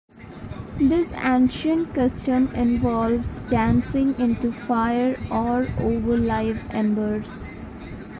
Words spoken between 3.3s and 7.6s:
dancing into fire or over live embers.